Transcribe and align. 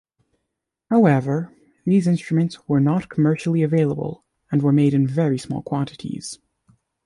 However, 0.89 1.53
these 1.85 2.07
instruments 2.07 2.67
were 2.67 2.79
not 2.79 3.07
commercially 3.07 3.61
available 3.61 4.25
and 4.51 4.63
were 4.63 4.71
made 4.73 4.95
in 4.95 5.05
very 5.05 5.37
small 5.37 5.61
quantities. 5.61 6.39